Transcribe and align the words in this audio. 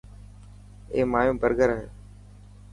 اي 0.93 1.01
مايو 1.11 1.33
برگر 1.41 1.69
هي. 1.77 1.85